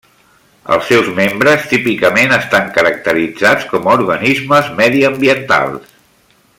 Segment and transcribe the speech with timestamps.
[0.75, 5.97] Els seus membres típicament estan caracteritzats com a organismes mediambientals.